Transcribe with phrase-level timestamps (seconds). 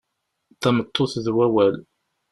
[0.61, 1.75] Tameṭṭut d wawal.